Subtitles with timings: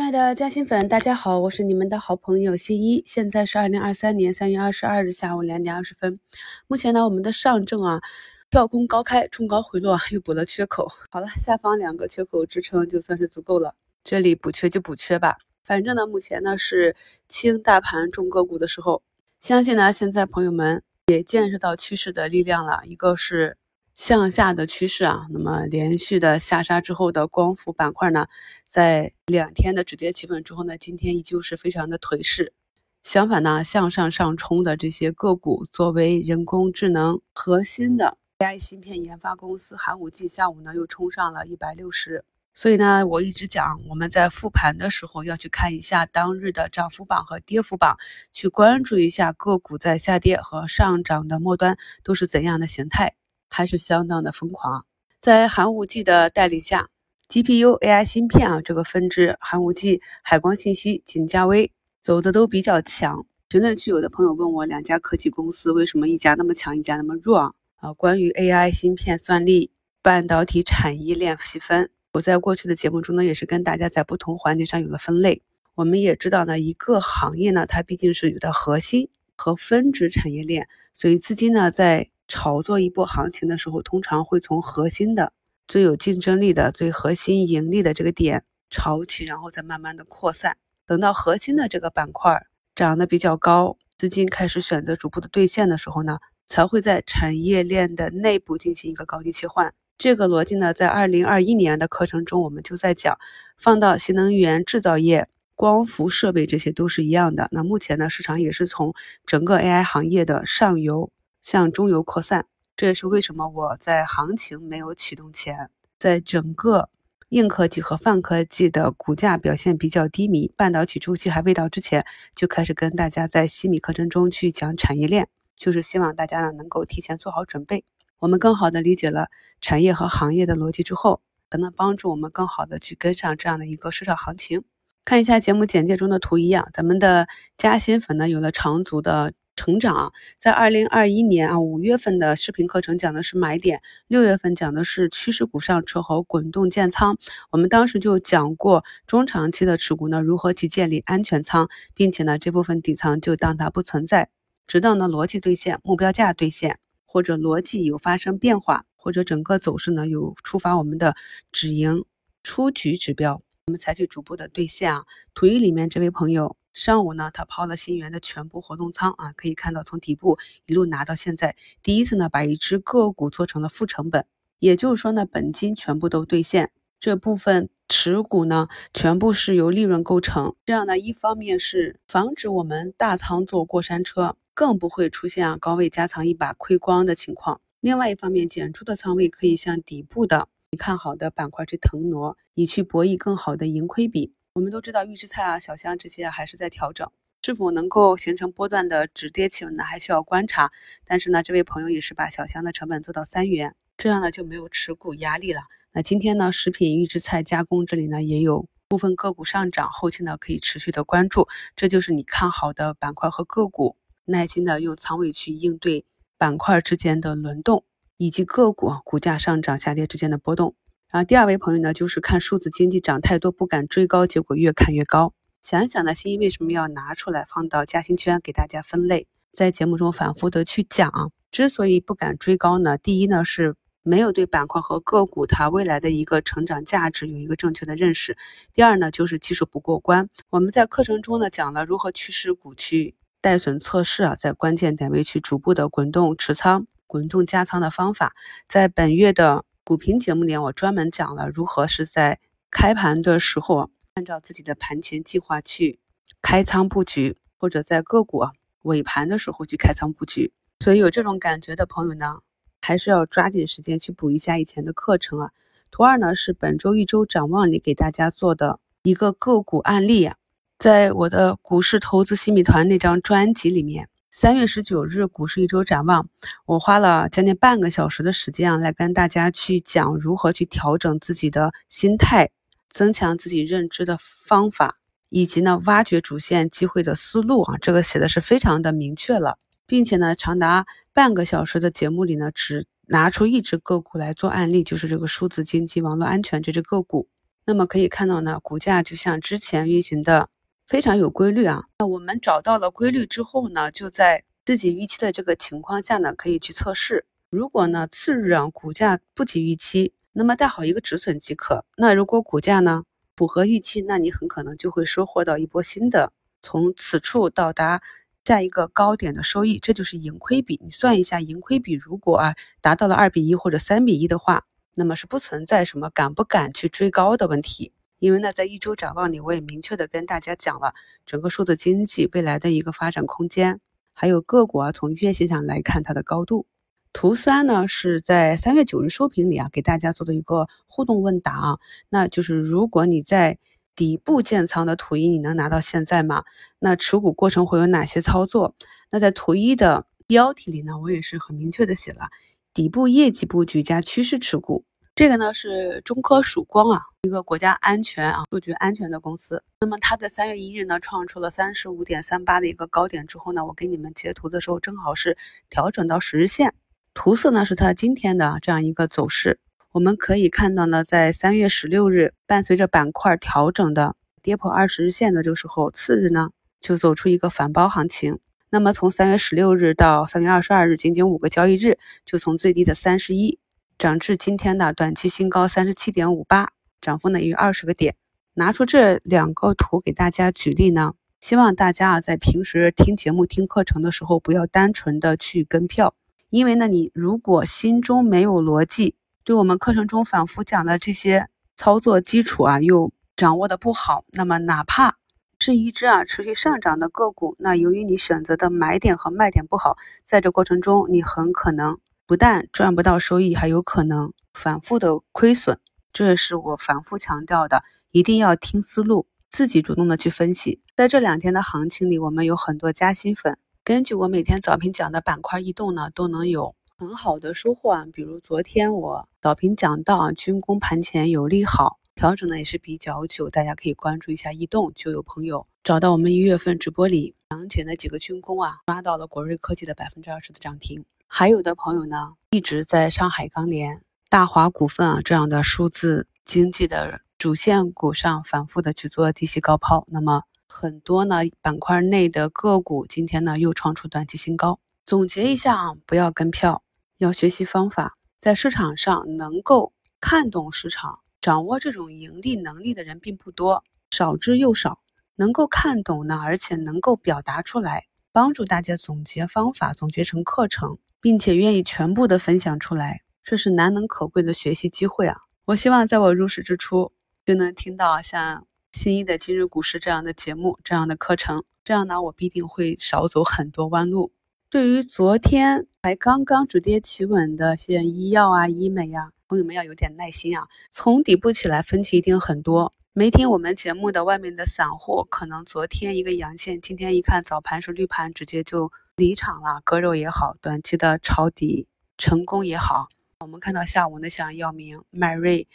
[0.00, 3.02] 亲爱的嘉兴粉，大家好，我是你们的好朋友新一。
[3.06, 6.18] 现在是二零二三年三月二十二日下午两点二十分。
[6.66, 8.00] 目前呢，我们的上证啊
[8.48, 10.90] 跳空高开，冲高回落，又补了缺口。
[11.10, 13.74] 好了，下方两个缺口支撑就算是足够了。
[14.02, 16.96] 这里补缺就补缺吧，反正呢，目前呢是
[17.28, 19.02] 轻大盘重个股的时候。
[19.38, 23.58] 相信呢，现在朋友们也见识到趋势的力量了，一个是。
[24.00, 28.28] 向下的趋势啊，那么连续的下杀之后的光伏板块呢，
[28.64, 32.54] 在两天的止跌企稳之后呢，今天依旧是非常的颓势。
[33.02, 42.24] 相反呢，向上上冲的这些个股，作为人工智能核心的 AI 芯片研发公司，寒武纪下午呢又冲上了一百六十。
[42.54, 47.98] 所以呢，我一直讲，我们在复盘的时候要去看一下当日的涨幅榜和跌幅榜，
[48.32, 53.12] 去关注一下个股在下跌和上涨的末端都是怎样的形态。
[53.50, 54.86] 还是相当的疯狂，
[55.18, 56.88] 在寒武纪的带领下
[57.28, 63.26] ，GPU AI 芯片啊这个分支，寒武纪、海光信息、锦嘉微走的都比较强。
[63.48, 67.52] 评论区有的朋友问我，两家科技公司为什么一家那么强，一家那么弱啊？
[67.76, 75.42] 啊，关于 AI 芯片、算力、半导体产业链细分，我在过去的节目中呢，也是跟大家在不同环节上有了分类。
[75.74, 82.08] 我们也知道呢，一个行业呢，它毕竟是有的核心和分支产业链，所以资金呢在。
[82.30, 85.32] 炒作一波行情的时候，通常会从核心的、
[85.66, 90.56] 最有竞争力的、最核心盈利的这个点炒起，然后再慢慢的扩散。
[90.86, 99.74] 等到核心的这个板块涨得比较高，资金开始选择逐步的兑现的时候呢，才会在产业链的内部进行一个高低切换。
[99.98, 103.18] 这个逻辑呢，在二零二一年的课程中我们就在讲，
[103.58, 107.48] 放到新能源制造业、光伏设备这些都是一样的。
[107.52, 108.94] 那目前呢，市场也是从
[109.26, 111.10] 整个 AI 行业的上游。
[111.42, 112.46] 向中游扩散，
[112.76, 116.88] 这也是为什么我在行情没有启动前，在整个
[117.30, 127.84] 硬科技和泛科技的股价表现比较低迷、半导体周期还未到之前，就开始跟大家在西米课程中去讲产业链，就是希望大家呢能够提前做好准备。
[128.18, 129.28] 我们更好的理解了
[129.60, 134.64] 产业和行业的逻辑之后，可能帮助我们更好的去跟上这样的一个市场行情。
[135.04, 139.32] 看一下节目简介中的图一样，咱们的加薪粉呢有了长足的。
[139.60, 147.18] 成长在二零二一年啊五月份的视频课程讲的是买点，六月份讲的是趋势股上车和滚动建仓。
[147.50, 154.30] 我们当时就讲过中长期的持股呢如何去建立安全仓，并且呢这部分底仓就当它不存在，
[154.66, 161.14] 直到呢逻辑兑现、目标价兑现，或者逻辑有发生变化，或者整个走势呢有触发我们的
[161.52, 162.02] 止盈
[162.42, 165.04] 出局指标，我们采取逐步的兑现啊。
[165.34, 166.56] 图一里面这位朋友。
[166.72, 174.24] 上午呢，他抛了新源的全部活动仓啊，可以看到从底部一路拿到现在，第一次呢把一只个股做成了负成本，
[174.60, 176.70] 也就是说呢本金全部都兑现，
[177.00, 194.32] 这部分持股呢全部是由利润构成，这样呢一方面是防止我们大仓坐过山车，更不会出现啊高位加仓一把亏光的情况，另外一方面减出的仓位可以向底部的你看好的板块去腾挪，以去博弈更好的盈亏比。
[194.52, 197.08] 我们都知道预制菜啊、小香这些还是在调整，
[197.40, 199.84] 是否能够形成波段的止跌企稳呢？
[199.84, 200.72] 还需要观察。
[201.04, 205.60] 但是呢，这位朋友也是把小香的成本做到三元，这样呢就没有持股压力了。
[205.92, 211.46] 那今天呢，食品预制菜加工这里呢也有部分个股上涨，后期呢可以持续的关注。
[211.76, 216.04] 这就是你看好的板块和个股，耐心的用仓位去应对
[216.36, 217.84] 板块之间的轮动，
[218.16, 220.74] 以及个股股价上涨下跌之间的波动。
[221.12, 225.34] 然后第二位朋友呢，就是看数字经济涨太多不敢追高，结果越看越高。
[225.60, 231.32] 想一想呢，新一为什么要拿出来放到嘉兴圈给大家分类，在节目中反复的去讲。
[231.50, 238.36] 之所以不敢追高呢，第一呢是没有对板块和个股它未来的一个成长价值有一个正确的认识。
[238.72, 240.28] 第二呢就是技术不过关。
[240.48, 248.32] 我们在课程中呢讲了如何驱使股去带损测试啊，在关键点位去逐步的滚动持仓、滚动加仓的方法，
[248.68, 249.64] 在本月的。
[249.90, 252.38] 股评节目里，我专门讲了如何是在
[252.70, 255.98] 开盘的时候按照自己的盘前计划去
[256.40, 258.44] 开仓布局，或者在个股
[258.82, 260.52] 尾盘的时候去开仓布局。
[260.78, 262.38] 所以有这种感觉的朋友呢，
[262.80, 265.50] 还是要抓紧时间去补一下以前的课程啊。
[265.90, 270.36] 图二呢是本周一周展望里给大家做的一个个股案例啊，
[270.78, 274.08] 在我的股市投资新米团那张专辑里面。
[274.32, 276.28] 三月十九日股市一周展望，
[276.64, 282.48] 我花了将近半个小时的时间啊，来跟大家去讲如何去调整自己的心态，
[282.88, 284.16] 增强自己认知的
[284.46, 284.94] 方法，
[285.30, 297.26] 以及呢挖掘主线机会的思路啊，这个写的是非常的明确了，并且呢长达半个小时的节目里呢，只拿出一只个股来做案例，就是这个数字经济网络安全这只个股。
[297.66, 300.48] 那么可以看到呢，股价就像之前运行的
[300.90, 301.84] 非常有规律啊。
[302.00, 307.24] 那我们找到了规律之后呢，就在自己预期的这个情况下呢，可以去测试。
[307.48, 311.84] 如果呢次日啊股价不及预期，那么带好一个止损即可。
[311.96, 313.04] 那如果股价呢
[313.36, 318.02] 符合预期，那你很可能就会收获到一波新的从此处到达
[318.44, 320.76] 下一个高点的收益，这就是盈亏比。
[320.82, 324.64] 你算一下盈亏比，如果啊达到了二比一或者三比一的话，
[324.96, 327.92] 那么是不存在什么敢不敢去追高的问题。
[328.20, 330.94] 因为呢在一周展望里，我也明确的跟大家讲了
[331.26, 333.80] 整个数字经济未来的一个发展空间，
[334.12, 336.66] 还有个股啊从月线上来看它的高度。
[337.12, 341.78] 图三呢是在三月九日收评里啊给大家做的一个互动问答啊，
[342.08, 343.58] 那就是如果你在
[343.96, 346.44] 底部建仓的图一，你能拿到现在吗？
[346.78, 348.76] 那持股过程会有哪些操作？
[349.10, 352.28] 那在图一的标题里呢，我也是很明确的写了
[352.72, 354.84] 底部业绩布局加趋势持股。
[355.14, 359.62] 这个呢是中科曙光啊，一个国家安全啊数据安全的公司。
[359.80, 365.36] 那么它在三月一日呢创出了三十五点三八的一个高点之后呢，我给你们截图的时候正好是
[365.68, 366.72] 调整到十日线。
[367.12, 369.58] 图四呢是它今天的这样一个走势，
[369.92, 376.48] 我们可以看到呢，在三月十六日伴随着板块调整的跌破二十日线的这个时候，次日呢
[376.80, 378.38] 就走出一个反包行情。
[378.70, 383.58] 那么从三月十六日到三月二十二日，仅仅五个交易日，就从最低的三十一
[384.00, 386.70] 涨至今天的短期新高三十七点五八，
[387.02, 388.16] 涨幅呢也有二十个点。
[388.54, 396.14] 拿出这两个图给大家举例呢，希望大家啊在平时听节目、听课程的时候，不要单纯的去跟票。
[396.48, 405.18] 因为呢，你如果心中没有逻辑，对我们课程中反复讲的这些操作基础啊，又掌握的不好，那么哪怕
[405.58, 411.98] 是一只啊持续上涨的个股，那由于你选择的买点和卖点不好，在这过程中你很可能
[412.30, 415.80] 不但赚不到收益，还有可能反复的亏损。
[416.12, 417.82] 这也是我反复强调的，
[418.12, 420.80] 一定要听思路，自己主动的去分析。
[420.96, 423.58] 在这两天的行情里，我们有很多加薪粉。
[423.82, 428.06] 根据我每天早评讲的板块异动呢，都能有很好的收获啊。
[428.12, 434.92] 比如昨天我早评讲到啊，军工盘前有利好，调整呢也是比较久，大家可以关注一下异动。
[434.94, 441.04] 就有朋友找到我们一月份直播里讲解的几个军工啊，抓到了国瑞科技的百分之二十的涨停。
[441.32, 450.42] 还有的朋友呢，一直在上海钢联、大华股份啊这样的数字经济的主线股上反复的去做低吸高抛，那么。
[450.66, 454.80] 很多呢板块内的个股今天呢又创出短期新高。
[455.06, 456.82] 总结一下啊，不要跟票，
[457.18, 458.16] 要学习方法。
[458.40, 464.98] 在市场上能够看懂市场、掌握这种盈利能力的人并不多，少之又少。
[465.36, 475.36] 能够看懂呢，而且能够表达出来，帮助大家总结方法、总结成课程，并且愿意全部的分享出来，这是难能可贵的学习机会啊！
[475.66, 477.12] 我希望在我入市之初
[477.44, 478.66] 就能听到像。
[478.92, 484.32] 新一的今日股市这样的节目，这样的课程，这样呢，我必定会少走很多弯路。
[484.68, 490.66] 对于昨天才刚刚止跌企稳的像医药啊、医美呀，朋友们要有点耐心啊。
[490.90, 492.92] 从底部起来分歧一定很多。
[493.12, 499.80] 没听我们节目的外面的散户，可能昨天一个阳线，今天一看早盘是绿盘，直接就离场了。
[499.84, 501.86] 割肉也好，短期的抄底
[502.18, 503.08] 成功也好，
[503.40, 505.68] 我们看到下午呢像药明、迈瑞。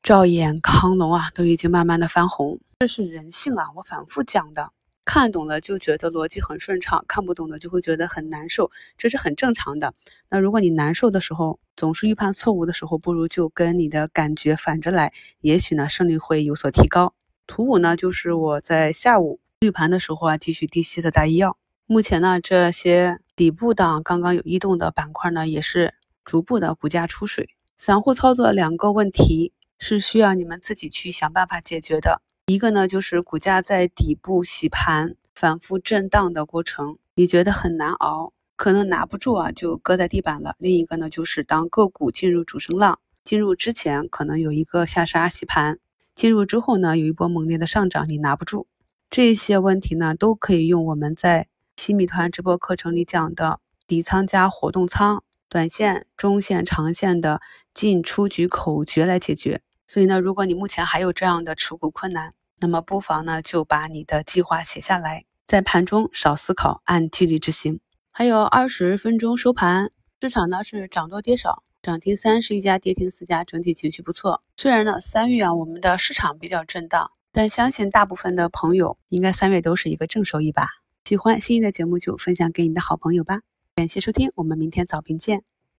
[0.00, 3.66] 兆眼、康龙啊，都已经慢慢的翻红，这是人性啊！
[3.74, 4.70] 我反复讲的，
[5.04, 9.92] 看懂了就觉得逻辑很顺畅，看不懂的就会觉得很难受，这是很正常的。
[10.30, 17.12] 那如果你难受的时候，总是预判错误的时候，不如就跟你的感觉反着来，也许呢胜率会有所提高。
[17.48, 21.58] 图五呢，就是我在下午绿盘的时候啊，继续低吸的大医药。
[21.88, 27.48] 目前呢，这些底部的刚刚有异动的板块呢，也是逐步的股价出水。
[27.76, 29.52] 散户操作两个问题。
[29.80, 32.20] 是需要你们自己去想办法解决的。
[32.46, 40.56] 一个呢，就是股价在底部洗盘、反复震荡的过程，你觉得很难熬，可能拿不住啊，就搁在地板了。
[40.58, 45.78] 另一个呢，就是当个股进入主升浪，进入之前可能有一个下杀洗盘，
[46.16, 48.66] 进入之后呢，有一波猛烈的上涨，你拿不住。
[49.08, 51.46] 这些问题呢，都可以用我们在
[51.88, 57.40] 新米团直播课程里讲的底仓加活动仓、短线、中线、长线的
[57.72, 59.62] 进出局口诀来解决。
[59.86, 67.80] 所以呢，如果你目前还有这样的持股困难，那么不妨呢就把你的计划写下来，在盘中少思考，按纪律执行。
[68.10, 69.90] 还有二十分钟收盘，
[70.20, 74.42] 市场呢是涨多跌少，涨停三十一家，跌停四家，整体情绪不错。
[74.58, 80.68] 虽然呢三月啊我们的市场比较震荡，但相信大部分的朋友应该三月都是一个正收益吧。
[81.04, 83.40] 喜欢心仪的节目就分享给你的好朋友吧。
[83.74, 85.42] 感谢收听，我们明天早评见。